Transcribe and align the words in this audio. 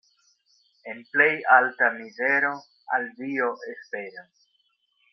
En 0.93 1.01
plej 1.11 1.35
alta 1.57 1.91
mizero 1.99 2.51
al 2.97 3.09
Dio 3.23 3.55
esperu. 3.75 4.29